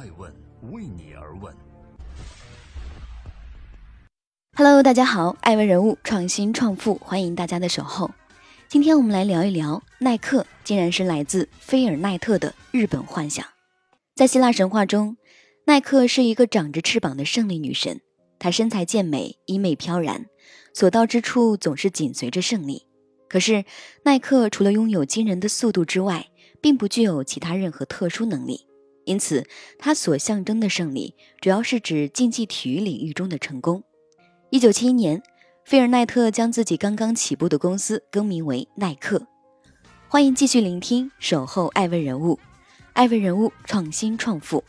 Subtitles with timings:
[0.00, 0.32] 爱问
[0.72, 1.54] 为你而问。
[4.56, 8.10] Hello，大家好，爱问人物创新创富，欢迎大家的守候。
[8.66, 13.44] 今天我们来聊一聊耐克，竟然是来自菲尔奈特的日本幻想。
[14.14, 15.18] 在希腊神话中，
[15.66, 18.00] 耐克是一个长着翅膀的胜利女神，
[18.38, 20.24] 她身材健美，衣袂飘然，
[20.72, 22.86] 所到之处总是紧随着胜利。
[23.28, 23.66] 可是，
[24.04, 26.28] 耐克除了拥有惊人的速度之外，
[26.62, 28.66] 并不具有其他任何特殊能力。
[29.10, 29.44] 因此，
[29.76, 33.82] 它所象征的胜利，主要是指竞技体育领域中的成功。
[34.50, 35.20] 一九七一年。
[35.62, 39.24] 菲尔奈特将自己刚刚起步的公司更名为耐克。
[40.08, 42.34] 欢迎继续聆听《守候爱问人物》，
[42.94, 44.64] 爱问人物创新创富，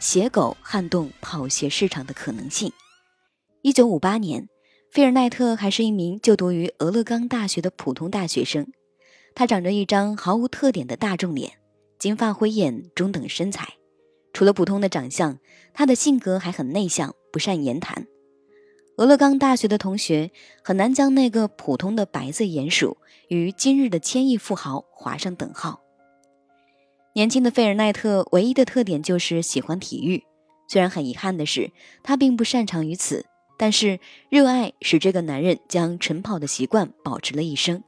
[0.00, 2.72] 鞋狗撼动跑鞋市场的可能性。
[3.60, 4.48] 一九五八年，
[4.90, 8.66] 菲尔奈特还是一名就读于俄勒冈大学的普通大学生。
[9.36, 11.52] 他长着一张毫无特点的大众脸，
[12.00, 13.68] 金发灰眼，中等身材。
[14.32, 15.38] 除了普通的长相，
[15.74, 18.06] 他的性格还很内向，不善言谈。
[18.98, 20.30] 俄勒冈大学的同学
[20.62, 25.80] 很难将那个普通的白色鼹鼠与今日的千亿富豪划上等号。
[27.14, 30.24] 年轻的费尔奈特唯一的特点就是喜欢体育，
[30.68, 33.26] 虽然很遗憾的是他并不擅长于此，
[33.58, 33.98] 但是
[34.30, 37.82] 热爱使这个男人将晨跑的习惯保持了一生。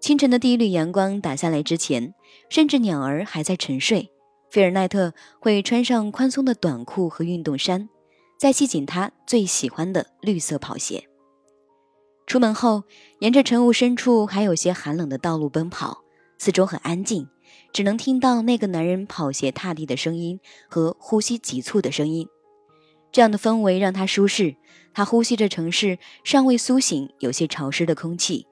[0.00, 2.14] 清晨的第一缕阳光打下来之前，
[2.48, 4.10] 甚至鸟儿还在沉睡，
[4.52, 7.88] 费尔奈特会穿上宽松的短裤和运动衫。
[8.38, 11.08] 再系紧他最喜欢的绿色跑鞋。
[12.26, 12.82] 出门后，
[13.20, 16.02] 沿着晨雾深处还有些寒冷的道路奔跑，
[16.36, 17.26] 四周很安静，
[17.72, 22.28] 只能听到那个男人跑鞋踏地的声音和呼吸急促的声音。
[23.10, 24.56] 这样的氛围让他舒适。
[24.92, 28.46] 他呼吸着城市尚未苏醒、有些潮湿的空气，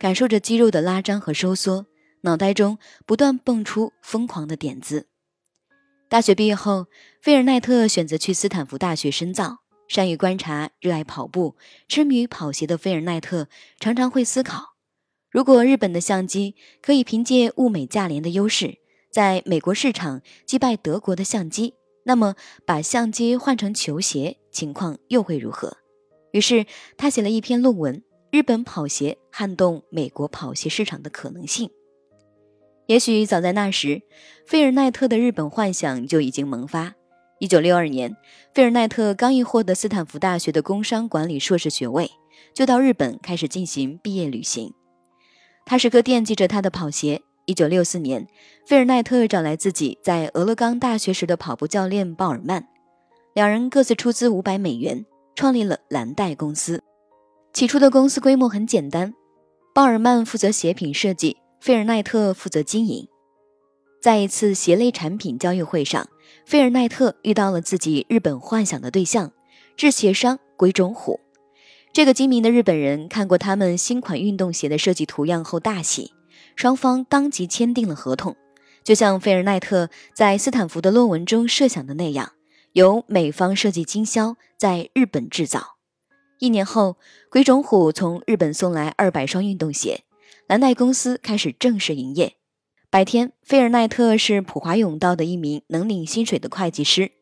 [0.00, 1.86] 感受着肌肉的拉张和收缩，
[2.22, 5.06] 脑袋中不断蹦出疯狂的点子。
[6.14, 6.86] 大学毕业后，
[7.20, 9.58] 菲尔奈特选择去斯坦福大学深造。
[9.88, 11.56] 善于观察、热爱跑步、
[11.88, 13.48] 痴迷于跑鞋的菲尔奈特
[13.80, 14.76] 常常会思考：
[15.28, 18.78] 如果日本的相机可以凭借物美价廉的优势，
[19.10, 21.74] 在美国市场击败德国的相机，
[22.04, 25.78] 那么把相机换成球鞋，情况又会如何？
[26.30, 26.64] 于是
[26.96, 27.96] 他写了一篇论文：
[28.30, 31.68] 《日本跑鞋撼动美国跑鞋市场的可能性》。
[32.86, 34.02] 也许早在那时，
[34.46, 36.94] 菲尔奈特的日本幻想就已经萌发。
[37.38, 38.14] 一九六二年，
[38.54, 42.10] 菲尔奈特刚一获得斯坦福大学的工商管理硕士学位，
[42.54, 44.72] 就到日本开始进行毕业旅行。
[45.64, 47.22] 他时刻惦记着他的跑鞋。
[47.46, 48.26] 一九六四年，
[48.66, 52.66] 菲尔奈特找来自己在俄勒冈大学时的跑步教练鲍尔曼，
[53.34, 56.82] 两人各自出资五百美元，创立了蓝带公司。
[57.52, 59.12] 起初的公司规模很简单，
[59.74, 61.36] 鲍尔曼负责鞋品设计。
[61.64, 63.08] 费尔奈特负责经营。
[63.98, 66.06] 在一次鞋类产品交易会上，
[66.44, 69.32] 费尔奈特遇到了自己日本幻想的对象——
[69.74, 71.20] 制鞋商鬼冢虎。
[71.90, 76.12] 这个精明的日本人看过他们新款运动鞋的设计图样后大喜，
[76.54, 78.36] 双方当即签订了合同。
[78.82, 82.32] 就像费尔奈特在斯坦福的论文中设想的那样，
[82.72, 85.76] 由美方设计经销，在日本制造。
[86.40, 86.98] 一年后，
[87.30, 90.02] 鬼冢虎从日本送来二百双运动鞋。
[90.46, 92.34] 蓝带公司开始正式营业。
[92.90, 97.12] 白天，菲尔奈特是普华永道的一名能领薪水的会计师，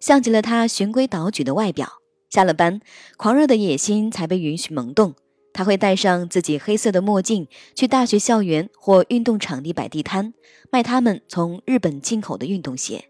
[0.00, 1.88] 像极了他循规蹈矩的外表。
[2.28, 2.80] 下了班，
[3.16, 5.14] 狂热的野心才被允许萌动。
[5.52, 10.34] 他会戴上自己黑色的墨镜，去大学校园或运动场地摆地摊，
[10.72, 13.04] 卖他们从日本进口的运动鞋。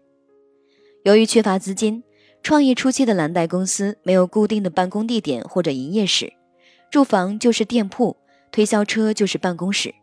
[1.03, 2.03] 由于缺乏资金，
[2.43, 6.33] 创业初期的蓝带公司没有固定的办公地点或者营业室，
[6.91, 8.17] 住房就是店铺。
[8.53, 9.93] 推销车就是办公室。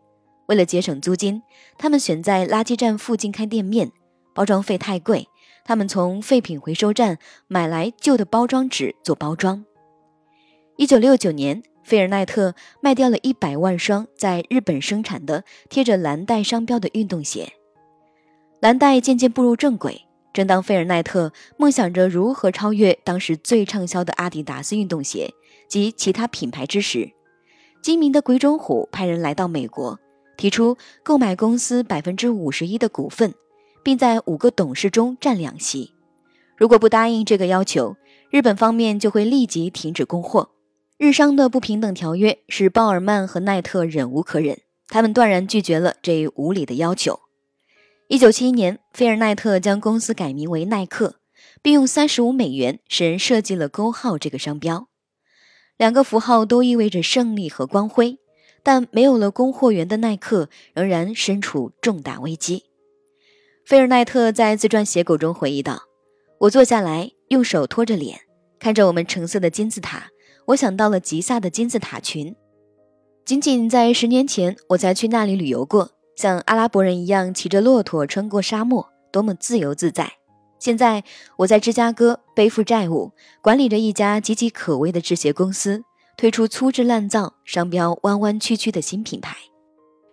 [0.46, 1.40] 为了节省租金，
[1.78, 3.90] 他们选在垃圾站附近开店面。
[4.32, 5.28] 包装费太贵，
[5.64, 7.18] 他们从废品回收站
[7.48, 9.64] 买来旧的包装纸做包装。
[10.76, 17.52] 一九六九年，菲尔奈特卖掉了一百万双在日本生产的贴着蓝带商标的运动鞋。
[18.60, 20.02] 蓝带渐渐步入正轨。
[20.32, 25.34] 正当菲尔奈特梦想着如何超越当时最畅销的阿迪达斯运动鞋
[25.68, 27.10] 及其他品牌之时，
[27.82, 29.98] 精明的鬼冢虎派人来到美国，
[30.36, 33.34] 提出购买公司百分之五十一的股份，
[33.82, 35.92] 并在五个董事中占两席。
[36.56, 37.96] 如果不答应这个要求，
[38.30, 40.50] 日本方面就会立即停止供货。
[40.98, 47.20] 日商的不平等条约使鲍尔曼和奈特忍无可忍，他们断然拒绝了这一无理的要求。
[48.08, 51.16] 一九七一年，菲尔奈特将公司改名为耐克，
[51.62, 54.89] 并用三十五美元使人设计了勾号这个商标。
[55.80, 58.18] 两个符号都意味着胜利和光辉，
[58.62, 62.64] 但没有了供货源的耐克仍然身处重大危机。
[63.64, 65.84] 菲尔奈特在自传《写狗》中回忆道
[66.40, 68.20] ：“我坐下来，用手托着脸，
[68.58, 70.08] 看着我们橙色的金字塔，
[70.48, 72.36] 我想到了吉萨的金字塔群。
[73.24, 80.19] 仅仅在十年前，我才去那里旅游过，像阿拉伯人一样骑着骆驼穿过沙漠，多么自由自在。
[80.60, 81.02] 现在
[81.38, 83.10] 我在芝加哥背负债务，
[83.40, 85.82] 管理着一家岌岌可危的制鞋公司，
[86.16, 89.36] 推出粗制滥造、商标弯弯曲曲的新品牌。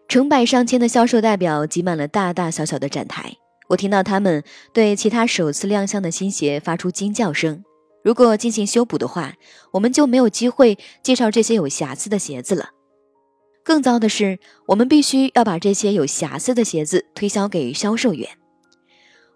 [0.08, 3.36] 成百上千的销售代表挤满了大大小小的展台，
[3.68, 4.42] 我听到他们
[4.72, 7.64] 对其他首次亮相的新鞋发出惊叫声。
[8.06, 9.34] 如果进行修补的话，
[9.74, 12.70] 我们就没有机会介绍这些有瑕疵的鞋子了。
[13.66, 18.30] 更糟的是，我们必须要把这些有瑕疵的鞋子推销给销售员。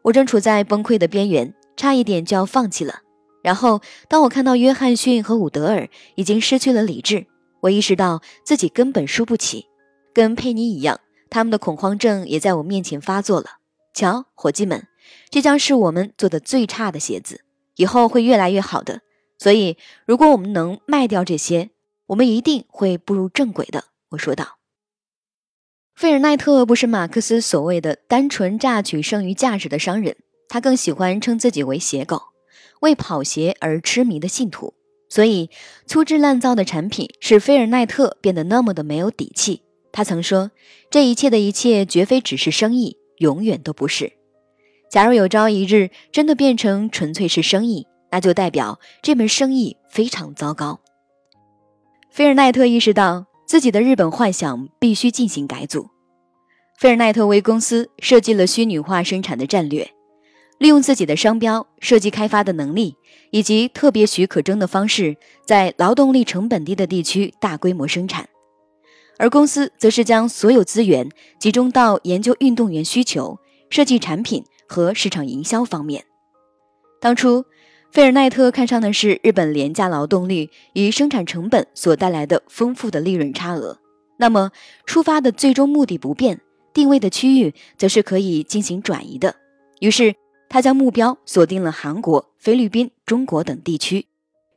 [0.03, 3.01] 我正处在崩溃的边缘，差一点就要放弃了。
[3.43, 7.25] 然后，当我看到约翰逊和伍德尔已经失去了理智，
[7.61, 9.65] 我意识到自己根本输不起。
[10.13, 10.99] 跟佩妮一样，
[11.29, 13.57] 他们的恐慌症也在我面前发作了。
[13.93, 14.87] 瞧，伙计们，
[15.29, 17.43] 这将是我们做的最差的鞋子，
[17.75, 19.01] 以后会越来越好的。
[19.37, 21.71] 所以，如果我们能卖掉这些，
[22.07, 23.85] 我们一定会步入正轨的。
[24.09, 24.60] 我说道。
[25.95, 30.15] 费尔奈特不是马克思所谓的单纯榨取剩余价值的商人，
[30.49, 32.21] 他更喜欢称自己为鞋狗，
[32.79, 34.73] 为跑鞋而痴迷的信徒。
[35.09, 35.49] 所以，
[35.85, 39.61] 粗制滥造的产品使菲尔奈特变得那么的没有底气。
[39.91, 40.51] 他曾说
[40.89, 44.13] ：“这一切的一切绝非只是生意，永远都不是。
[44.89, 50.79] 假如有朝一日真的变成纯粹是生意，那就代表这门生意非常糟糕。”
[52.09, 53.30] 菲尔奈特意识到。
[53.51, 55.89] 自己的日本幻想必须进行改组。
[56.79, 59.91] 菲尔奈特为公司设计了虚拟化生产的战略，
[60.57, 62.95] 利用自己的商标、设计开发的能力
[63.29, 68.29] 以及特别许可证的方式，在劳动力成本低的地区大规模生产。
[69.17, 73.37] 而公司则是将所有资源集中到研究运动员需求、
[73.69, 76.05] 设计产品和市场营销方面。
[77.01, 77.43] 当初。
[77.91, 83.79] 费尔奈特看上的是日本廉价劳动力与生产成本所带来的丰富的利润差额。
[84.15, 84.51] 那么，
[84.85, 86.39] 出发的最终目的不变，
[86.73, 89.35] 定位的区域则是可以进行转移的。
[89.81, 90.15] 于是，
[90.47, 94.05] 他将目标锁定了韩国、菲律宾、中国等地区。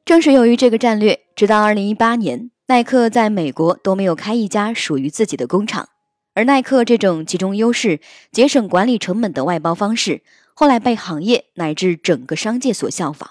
[0.04, 5.88] 正是由于这个战略，直到2018年，耐克在美国都没有开一家属于自己的工厂。
[6.34, 8.00] 而耐克这种集中优势、
[8.30, 10.22] 节省管理成本的外包方式。
[10.56, 13.28] 后来被行业乃至整个商界所效仿。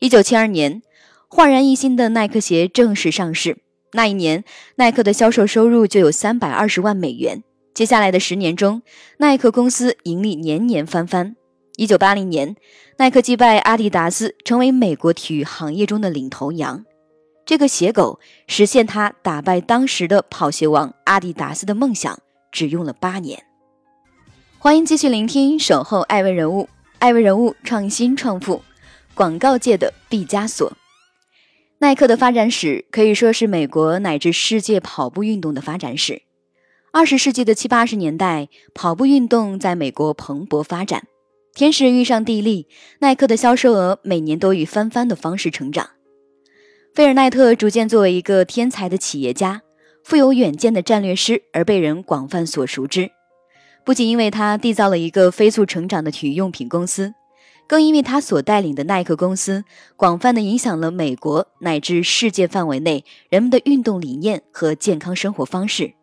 [0.00, 0.82] 一九七二年，
[1.28, 3.56] 焕然一新的耐克鞋正式上市。
[3.92, 4.44] 那一年，
[4.76, 7.42] 耐克的销售收入就有三百二十万美元。
[7.72, 8.82] 接下来的十年中，
[9.16, 11.36] 耐克公司盈利年年翻番。
[11.76, 12.54] 一九八零年，
[12.98, 16.84] 耐克击败阿迪达斯，成为美国体育行业中的领头羊。
[17.46, 22.18] 这个鞋狗实现他打败当时的跑鞋王阿迪达斯的梦想，
[22.50, 23.44] 只用了八年。
[24.58, 26.62] 欢迎继续聆听《守候爱问人物》，
[27.00, 28.62] 爱问人物创新创富，
[29.12, 30.72] 广告界的毕加索。
[31.80, 36.22] 耐克的发展史可以说是美国乃至世界跑步运动的发展史。
[36.92, 41.02] 二十世纪的七八十年代，跑步运动在美国蓬勃发展。
[41.52, 42.68] 天时遇上地利，
[43.00, 45.90] 耐克的销售额每年都以翻番的方式成长。
[46.94, 49.62] 菲尔奈特逐渐作为一个天才的企业家、
[50.04, 53.10] 富有远见的战略师而被人广泛所熟知。
[53.84, 57.12] 不仅因为他缔造了一个飞速成长的体育用品公司，
[57.66, 59.64] 更因为他所带领的耐克公司
[59.96, 65.94] 广泛的影响了美国乃至世界范围内人们的运动理念和健康生活方式。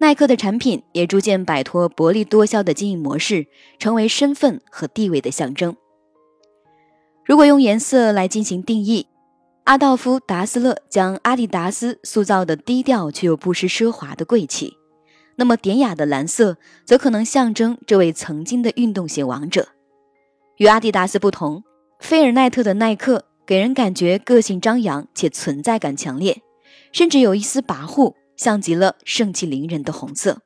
[0.00, 3.46] 耐克的产品也逐渐摆脱薄利多销的经营模式，
[3.78, 5.74] 成为身份和地位的象征。
[7.24, 9.06] 如果用颜色来进行定义，
[9.64, 14.76] 阿道夫·达斯勒将阿迪达斯塑造的低调却又不失奢华的贵气。
[15.36, 19.68] 那么典雅的蓝色则可能象征这位曾经的运动鞋王者。
[20.58, 21.64] 与阿迪达斯不同，
[21.98, 26.42] 菲尔奈特的耐克给人感觉个性张扬且存在感强烈，
[26.92, 30.42] 甚至有一丝跋扈，像极了盛气凌人的红色。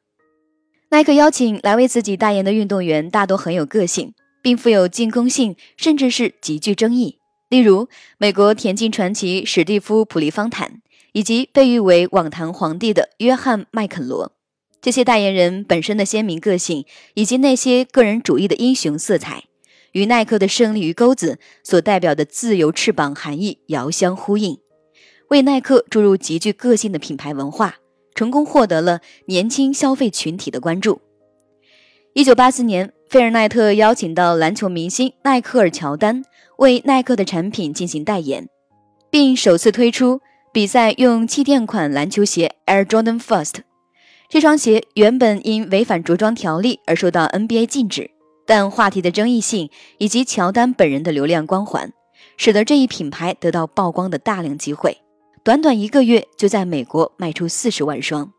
[0.90, 7.18] 耐克邀请来为自己代言的运动员大多很有个性，并富有进攻性，甚至是极具争议。
[7.48, 7.88] 例如，
[8.18, 14.32] 美国田径传奇史蒂夫·普利方坦，以及被誉为网坛皇帝的约翰·麦肯罗。
[14.82, 19.44] 这些代言人本身的鲜明个性，以及那些个人主义的英雄色彩，
[19.92, 24.58] 与耐克的胜利鱼钩子所代表的自由翅膀含义遥相呼应，
[25.28, 27.76] 为耐克注入极具个性的品牌文化，
[28.14, 31.00] 成功获得了年轻消费群体的关注。
[32.12, 36.24] 一九八四年，菲尔奈特邀请到篮球明星耐克尔乔丹
[36.58, 38.48] 为耐克的产品进行代言，
[39.10, 40.20] 并首次推出
[40.52, 43.60] 比赛用气垫款篮球鞋 Air Jordan First。
[44.28, 48.10] 这双鞋原本因违反着装条例而受到 NBA 禁止，
[48.44, 51.92] 但话题的争议性以及乔丹本人的流量光环，
[52.36, 54.98] 使得这一品牌得到曝光的大量机会。
[55.44, 58.32] 短短一个月就在美国卖出四十万双。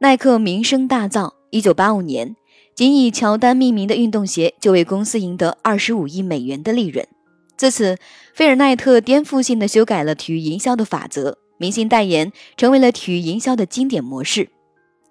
[0.00, 2.34] 耐克名声大噪，一九八五年，
[2.74, 7.06] 仅以乔丹命名的运动鞋就为公司赢得二十五亿美元的利润。
[7.56, 7.96] 自此，
[8.34, 14.48] 菲尔奈特颠覆性的修改了体育营销的法则，明星代言成为了体育营销的经典模式。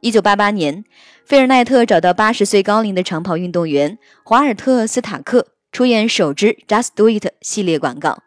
[0.02, 0.84] 一九八八年，
[1.26, 8.22] 菲尔奈特找到八十岁高龄的长跑运动员华尔特·斯塔克出演首支 “Just Do It” 系列广告。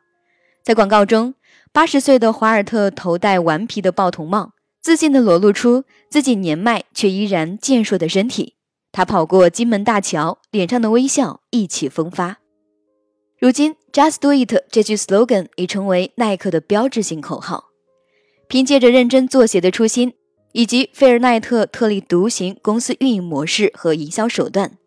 [0.65, 1.35] 在广告中，
[1.71, 8.55] 八十岁的华尔特头戴顽皮的豹头帽，自信地裸露出自己年迈却依然健硕的身体。
[8.97, 12.39] 他跑过金门大桥，脸上的微笑意气风发。
[13.39, 17.65] 如今，“Just Do It” 这句 slogan 已成为耐克的标志性口号。
[18.49, 20.15] 凭借着认真做鞋的初心，
[20.53, 24.79] 以及菲尔奈特特立独行公司运营模式和营销手段，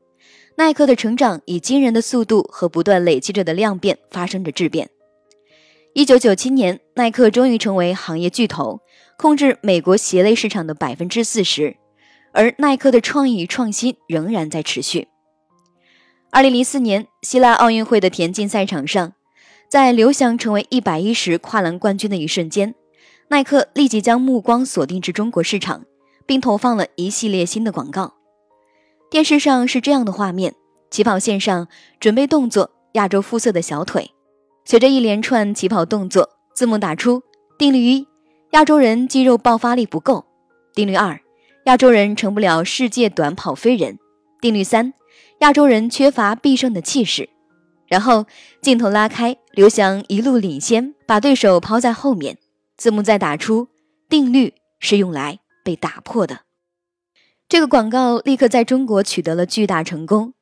[0.56, 4.90] 耐克的成长以惊人的速度和不断累积着的量变发生着质变。
[5.94, 8.80] 一九九七年，耐克终于成为行业巨头，
[9.20, 11.78] 控制美国鞋类市场的百分之四十，
[12.32, 15.08] 而耐克的创意与创新仍然在持续。
[16.32, 19.14] 二零零四年，希腊奥运会的田径赛场上，
[19.68, 22.76] 在刘翔成为一百一十跨栏冠军的一瞬间，
[23.30, 25.86] 耐克立即将目光锁定至中国市场，
[26.26, 28.14] 并投放了一系列新的广告。
[29.10, 30.54] 电视上是这样的画面：
[30.92, 31.68] 起跑线上
[32.00, 34.12] 准备动作，亚洲肤色的小腿。
[34.66, 37.24] 随着一连串起跑动作，字幕打出：
[37.58, 38.08] 定律一，
[38.52, 40.26] 亚洲人肌肉爆发力不够；
[40.76, 41.20] 定律二，
[41.70, 43.98] 亚洲人成不了世界短跑飞人；
[44.42, 44.92] 定律三。
[45.42, 47.30] 亚洲人缺乏必胜的气势，
[47.86, 48.26] 然后
[48.60, 52.40] 镜头拉开，刘翔一路领先，把对手抛在后面。
[52.76, 53.68] 字幕再打出，
[54.10, 56.40] 定律是用来被打破的。
[57.48, 60.34] 这个广告立刻在中国取得了巨大成功。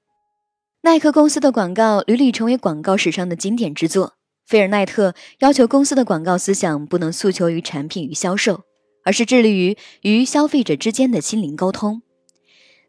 [0.84, 4.14] 耐克公司的广告屡屡成为广告史上的经典之作。
[4.46, 8.62] 菲尔奈特要求公司的广告思想不能诉求于产品与销售，
[9.08, 12.02] 而是致力于与消费者之间的心灵沟通。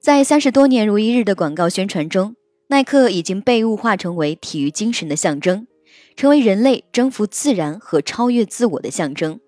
[0.00, 2.34] 在三十多年如一日的广告宣传中，
[2.66, 5.68] 耐克已经被物化成为体育精神的象征，
[6.16, 9.38] 成为人类征服自然和超越自我的象征。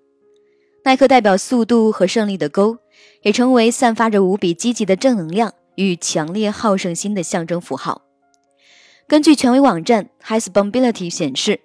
[0.85, 2.79] 耐克代表速度和胜利的勾，
[3.23, 8.03] 也成为散发着无比积极的正能量与强烈好胜心的象征符号。
[9.09, 11.59] 根据权威网站 Highspeability 显示，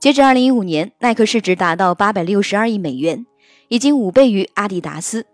[0.00, 3.26] 截至二零一五年，耐克市值达到八百六十二亿美元，
[3.68, 5.26] 已经五倍于阿迪达斯。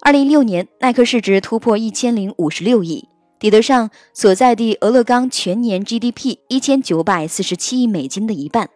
[0.00, 3.08] 二零一六年，耐克市值突破一千零五十六亿，
[3.38, 8.68] 抵得上所在地俄勒冈全年 GDP 一千九百四十七亿美金的一半。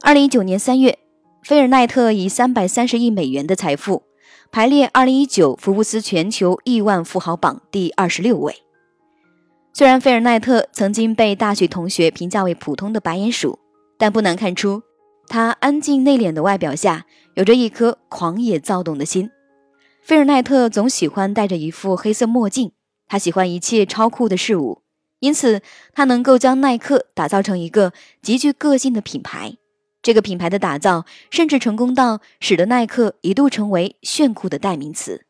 [0.00, 0.98] 二零一九年三月，
[1.42, 4.04] 菲尔奈特以三百三十亿美元的财富，
[4.50, 8.54] 排列二零一九福布斯全球亿万富豪榜第二十六位。
[9.74, 13.58] 虽然菲尔奈特曾经被大学同学评价为普通的白眼鼠，
[13.98, 14.82] 但不难看出，
[15.28, 19.30] 他安静内敛的外表下，有着一颗狂野躁动的心。
[20.02, 22.72] 菲尔奈特总喜欢戴着一副黑色墨镜，
[23.06, 24.82] 他喜欢一切超酷的事物，
[25.20, 25.62] 因此
[25.92, 29.56] 他能够将耐克打造成一个极具个性的品牌。
[30.02, 35.24] 这个品牌的打造甚至成功到使得耐克一度成为炫酷的代名词。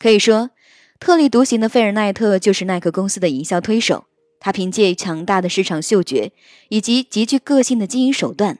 [0.00, 0.50] 可以说，
[0.98, 4.06] 特立独行的菲尔奈特就是耐克公司的营销推手。
[4.40, 6.32] 他凭借强大的市场嗅觉
[6.68, 8.58] 以及极具个性的经营手段，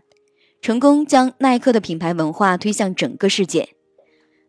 [0.64, 3.68] 成功将耐克的品牌文化推向整个世界。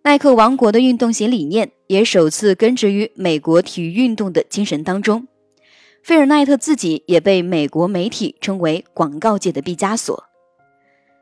[0.04, 5.28] 耐克王国的运动鞋理念也首次根植于美国体育运动的精神当中。
[6.02, 10.24] 菲尔奈特自己也被美国媒体称为广告界的毕加索。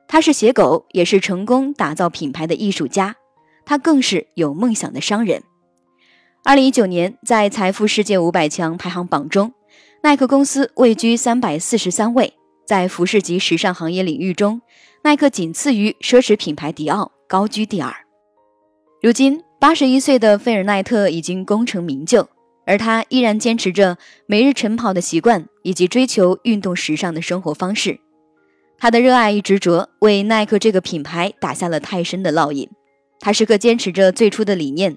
[0.08, 3.16] 他是鞋狗，也是成功打造品牌的艺术家。
[3.66, 5.42] 他更是有梦想的商人。
[6.44, 9.54] 二零一九年，在财富世界五百强排行榜中，
[10.04, 12.36] 耐克公司位居三百四十三位。
[12.66, 14.62] 在服饰及时尚行业领域中，
[15.04, 17.94] 耐克仅次于奢侈品牌迪奥，高居第二。
[19.02, 22.30] 如今，八十一岁的菲尔奈特已经功成名就，
[22.66, 28.00] 而他依然坚持着每日晨跑的习惯，以及追求运动时尚的生活方式。
[28.78, 32.70] 他的热爱与执着为耐克这个品牌打下了太深的烙印。
[33.20, 34.96] 他时刻坚持着最初的理念：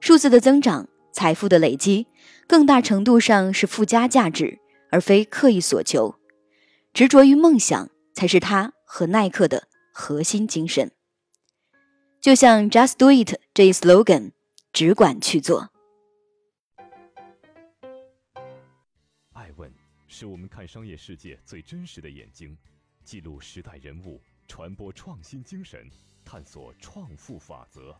[0.00, 2.06] 数字的增长、财富的累积，
[2.46, 4.58] 更大程度上是附加价值，
[4.90, 6.14] 而非刻意所求。
[6.92, 10.90] 执着于梦想，才是他和耐克的核心精神。
[12.20, 14.32] 就像 "Just Do It" 这一 slogan，
[14.72, 15.70] 只管去做。
[19.32, 19.72] 爱问
[20.06, 22.58] 是我们看商业世界最真实的眼睛，
[23.04, 25.88] 记录时代人物，传播创新精神，
[26.24, 27.96] 探索创富法则。